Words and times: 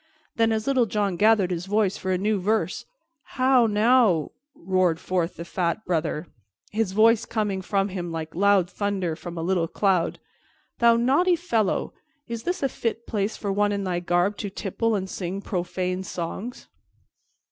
Then, 0.35 0.51
as 0.51 0.65
Little 0.65 0.87
John 0.87 1.15
gathered 1.15 1.51
his 1.51 1.67
breath 1.67 1.95
for 1.95 2.09
a 2.11 2.17
new 2.17 2.39
verse, 2.39 2.85
"How, 3.37 3.67
now," 3.67 4.31
roared 4.55 4.99
forth 4.99 5.35
the 5.35 5.45
fat 5.45 5.85
Brother, 5.85 6.25
his 6.71 6.91
voice 6.93 7.23
coming 7.23 7.61
from 7.61 7.89
him 7.89 8.11
like 8.11 8.33
loud 8.33 8.67
thunder 8.67 9.15
from 9.15 9.37
a 9.37 9.43
little 9.43 9.67
cloud, 9.67 10.19
"thou 10.79 10.95
naughty 10.95 11.35
fellow, 11.35 11.93
is 12.27 12.41
this 12.41 12.63
a 12.63 12.67
fit 12.69 13.05
place 13.05 13.37
for 13.37 13.51
one 13.51 13.71
in 13.71 13.83
thy 13.83 13.99
garb 13.99 14.37
to 14.37 14.49
tipple 14.49 14.95
and 14.95 15.07
sing 15.07 15.39
profane 15.39 16.01
songs?" 16.01 16.67